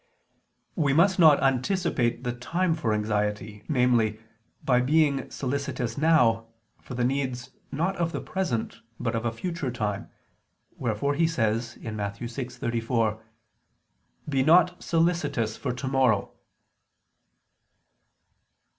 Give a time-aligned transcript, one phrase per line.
[0.75, 4.19] We must not anticipate the time for anxiety; namely,
[4.65, 6.47] by being solicitous now,
[6.81, 10.09] for the needs, not of the present, but of a future time:
[10.75, 12.17] wherefore He says (Matt.
[12.17, 13.19] 6:34):
[14.27, 14.81] "Be not...
[14.81, 16.33] solicitous for tomorrow."